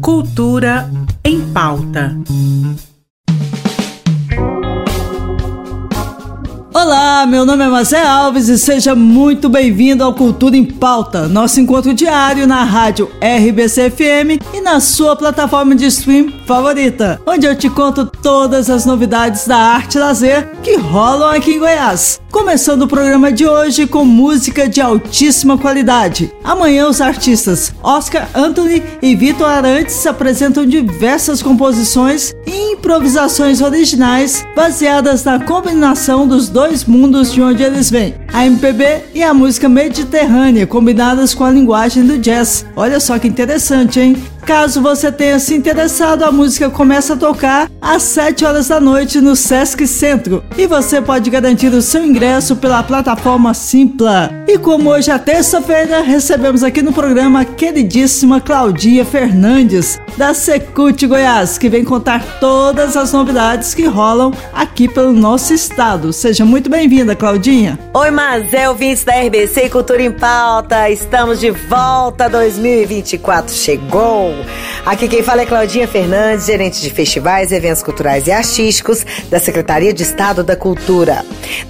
[0.00, 0.90] Cultura
[1.24, 2.16] em pauta.
[6.88, 11.60] Olá, meu nome é Mazé Alves e seja muito bem-vindo ao Cultura em Pauta, nosso
[11.60, 17.54] encontro diário na rádio RBC FM e na sua plataforma de stream favorita, onde eu
[17.54, 22.22] te conto todas as novidades da arte lazer que rolam aqui em Goiás.
[22.30, 26.32] Começando o programa de hoje com música de altíssima qualidade.
[26.42, 35.22] Amanhã os artistas Oscar Anthony e Vitor Arantes apresentam diversas composições e improvisações originais baseadas
[35.22, 40.66] na combinação dos dois mundos de onde eles vêm, a MPB e a música mediterrânea
[40.66, 42.64] combinadas com a linguagem do jazz.
[42.74, 44.16] Olha só que interessante, hein?
[44.48, 49.20] Caso você tenha se interessado, a música começa a tocar às 7 horas da noite
[49.20, 54.30] no Sesc Centro e você pode garantir o seu ingresso pela plataforma Simpla.
[54.48, 61.06] E como hoje é terça-feira, recebemos aqui no programa a queridíssima Claudinha Fernandes, da Secult
[61.06, 66.10] Goiás, que vem contar todas as novidades que rolam aqui pelo nosso estado.
[66.10, 67.78] Seja muito bem-vinda, Claudinha.
[67.92, 70.88] Oi, Mazé, ouvintes da RBC Cultura em Pauta.
[70.88, 73.54] Estamos de volta 2024.
[73.54, 74.37] Chegou!
[74.84, 79.92] Aqui quem fala é Claudinha Fernandes, gerente de festivais, eventos culturais e artísticos da Secretaria
[79.92, 81.24] de Estado da Cultura.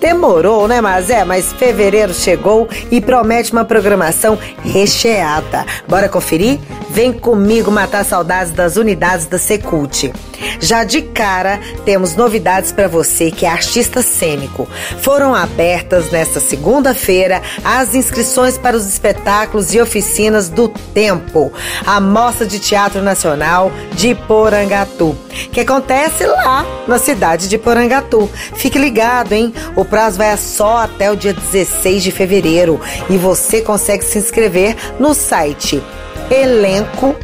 [0.00, 5.66] Demorou, né, mas é, mas fevereiro chegou e promete uma programação recheada.
[5.86, 6.58] Bora conferir?
[6.90, 10.12] Vem comigo matar saudades das unidades da Secult.
[10.58, 14.68] Já de cara, temos novidades para você que é artista cênico.
[15.00, 21.52] Foram abertas nesta segunda-feira as inscrições para os espetáculos e oficinas do Tempo,
[21.86, 25.16] a Mostra de Teatro Nacional de Porangatu,
[25.52, 28.28] que acontece lá na cidade de Porangatu.
[28.54, 29.54] Fique ligado, hein?
[29.76, 34.76] O prazo vai só até o dia 16 de fevereiro e você consegue se inscrever
[34.98, 35.82] no site
[36.30, 37.20] elenco.ufg.br.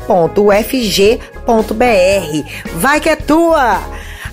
[2.74, 3.80] Vai que é tua!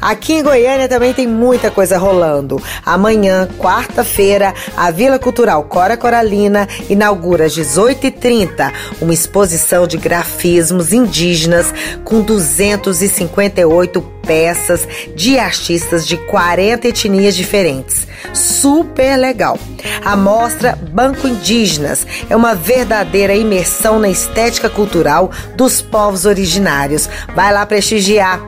[0.04, 2.62] Aqui em Goiânia também tem muita coisa rolando.
[2.86, 8.70] Amanhã, quarta-feira, a Vila Cultural Cora Coralina inaugura às 18h30
[9.00, 18.06] uma exposição de grafismos indígenas com 258 peças de artistas de 40 etnias diferentes.
[18.34, 19.60] Super legal.
[20.04, 27.10] A mostra Banco Indígenas é uma verdadeira imersão na estética cultural dos povos originários.
[27.36, 28.42] Vai lá prestigiar.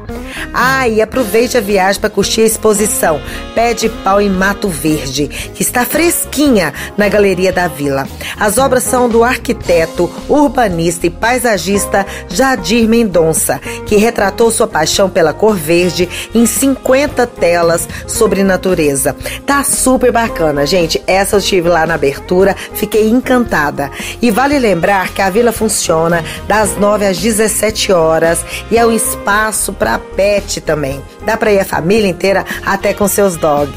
[0.53, 3.22] Ah, e aproveite a viagem para curtir a exposição
[3.53, 8.07] Pé de Pau em Mato Verde, que está fresquinha na Galeria da Vila.
[8.38, 15.34] As obras são do arquiteto, urbanista e paisagista Jadir Mendonça, que retratou sua paixão pela
[15.34, 19.16] cor verde em 50 telas sobre natureza.
[19.46, 21.02] Tá super bacana, gente.
[21.06, 23.91] Essa eu estive lá na abertura, fiquei encantada.
[24.22, 28.91] E vale lembrar que a vila funciona das 9 às 17 horas e é um
[28.91, 31.02] espaço para pet também.
[31.25, 33.72] Dá para ir a família inteira até com seus dog.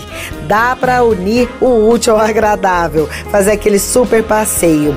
[0.47, 4.97] Dá para unir o útil ao agradável, fazer aquele super passeio.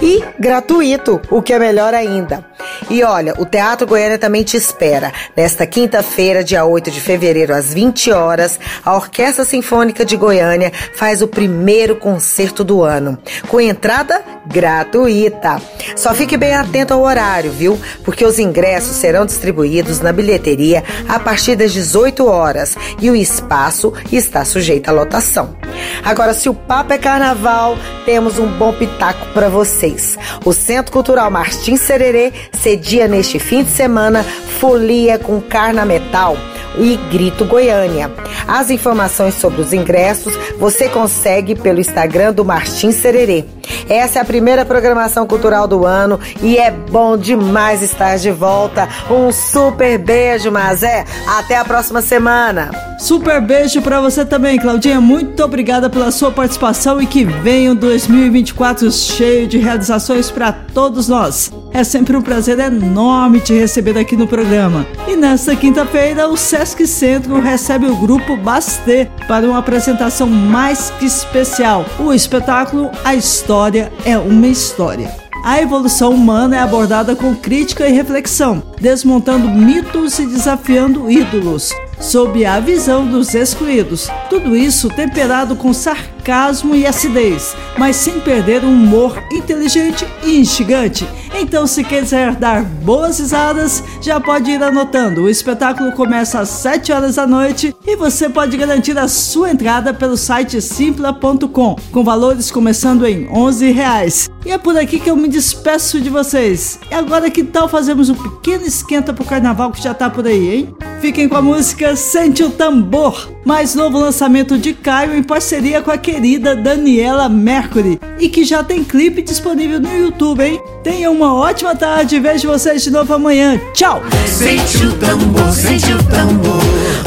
[0.00, 2.51] E gratuito, o que é melhor ainda.
[2.92, 5.14] E olha, o Teatro Goiânia também te espera.
[5.34, 11.22] Nesta quinta-feira, dia 8 de fevereiro, às 20 horas, a Orquestra Sinfônica de Goiânia faz
[11.22, 13.16] o primeiro concerto do ano,
[13.48, 15.56] com entrada gratuita.
[15.96, 17.80] Só fique bem atento ao horário, viu?
[18.04, 23.90] Porque os ingressos serão distribuídos na bilheteria a partir das 18 horas e o espaço
[24.12, 25.56] está sujeito à lotação.
[26.04, 30.16] Agora, se o papo é carnaval, temos um bom pitaco para vocês.
[30.44, 36.36] O Centro Cultural Martins Sererê cedia neste fim de semana folia com carna metal
[36.78, 38.10] e Grito Goiânia.
[38.46, 43.44] As informações sobre os ingressos você consegue pelo Instagram do Martins Sererê.
[43.88, 48.88] Essa é a primeira programação cultural do ano e é bom demais estar de volta.
[49.10, 51.04] Um super beijo, Mazé.
[51.26, 52.70] Até a próxima semana.
[52.98, 55.00] Super beijo para você também, Claudinha.
[55.00, 61.08] Muito obrigada pela sua participação e que venha um 2024 cheio de realizações para todos
[61.08, 61.50] nós.
[61.74, 64.86] É sempre um prazer enorme te receber aqui no programa.
[65.08, 71.06] E nesta quinta-feira, o Sesc Centro recebe o grupo Bastê para uma apresentação mais que
[71.06, 71.86] especial.
[71.98, 75.10] O espetáculo A História é uma História.
[75.44, 82.44] A evolução humana é abordada com crítica e reflexão, desmontando mitos e desafiando ídolos sob
[82.44, 84.08] a visão dos excluídos.
[84.32, 91.06] Tudo isso temperado com sarcasmo e acidez, mas sem perder um humor inteligente e instigante,
[91.34, 95.22] Então, se quiser dar boas risadas, já pode ir anotando.
[95.22, 99.92] O espetáculo começa às 7 horas da noite e você pode garantir a sua entrada
[99.92, 104.30] pelo site simpla.com, com valores começando em 11 reais.
[104.44, 106.78] E é por aqui que eu me despeço de vocês.
[106.90, 110.54] E agora que tal fazermos um pequeno esquenta pro carnaval que já tá por aí,
[110.54, 110.74] hein?
[111.00, 115.90] Fiquem com a música Sente o Tambor, mais novo lançamento de Caio em parceria com
[115.90, 120.60] a querida Daniela Mercury e que já tem clipe disponível no YouTube, hein?
[120.82, 123.60] Tenham uma ótima tarde e vejo vocês de novo amanhã.
[123.74, 124.02] Tchau!
[124.26, 126.62] Sente o tambor, sente o tambor,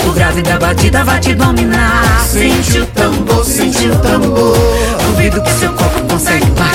[0.08, 2.26] o grave da batida vai te dominar.
[2.26, 4.58] Sente o tambor, sente o tambor,
[5.08, 6.75] duvido que seu corpo consegue parar.